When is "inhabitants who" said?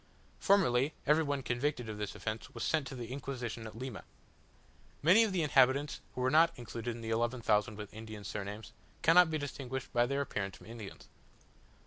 5.43-6.23